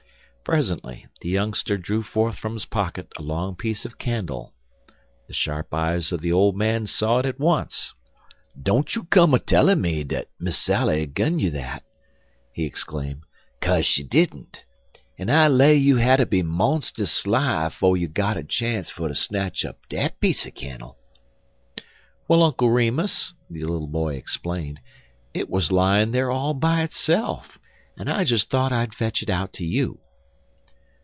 Presently 0.43 1.05
the 1.21 1.29
youngster 1.29 1.77
drew 1.77 2.03
forth 2.03 2.35
from 2.37 2.55
his 2.55 2.65
pocket 2.65 3.07
a 3.17 3.21
long 3.21 3.55
piece 3.55 3.85
of 3.85 3.97
candle. 3.97 4.53
The 5.27 5.33
sharp 5.33 5.73
eyes 5.73 6.11
of 6.11 6.19
the 6.19 6.33
old 6.33 6.57
man 6.57 6.87
saw 6.87 7.19
it 7.19 7.25
at 7.25 7.39
once. 7.39 7.93
"Don't 8.61 8.93
you 8.93 9.05
come 9.05 9.33
a 9.33 9.39
tellin' 9.39 9.79
me 9.79 10.03
dat 10.03 10.27
Miss 10.39 10.57
Sally 10.57 11.05
gun 11.05 11.39
you 11.39 11.51
dat," 11.51 11.85
he 12.51 12.65
exclaimed, 12.65 13.23
"kaze 13.61 13.85
she 13.85 14.03
didn't. 14.03 14.65
En 15.17 15.29
I 15.29 15.47
lay 15.47 15.75
you 15.75 15.95
hatter 15.95 16.25
be 16.25 16.43
monstus 16.43 17.11
sly 17.13 17.69
'fo' 17.69 17.93
you 17.93 18.09
gotter 18.09 18.43
chance 18.43 18.89
fer 18.89 19.07
ter 19.07 19.13
snatch 19.13 19.63
up 19.63 19.87
dat 19.87 20.19
piece 20.19 20.45
er 20.45 20.51
cannle." 20.51 20.97
"Well, 22.27 22.43
Uncle 22.43 22.69
Remus," 22.71 23.35
the 23.49 23.63
little 23.63 23.87
boy 23.87 24.15
explained, 24.15 24.81
"it 25.33 25.49
was 25.49 25.71
lying 25.71 26.11
there 26.11 26.29
all 26.29 26.53
by 26.53 26.81
itself, 26.81 27.57
and 27.97 28.09
I 28.09 28.25
just 28.25 28.49
thought 28.49 28.73
I'd 28.73 28.93
fetch 28.93 29.23
it 29.23 29.29
out 29.29 29.53
to 29.53 29.65
you. 29.65 30.01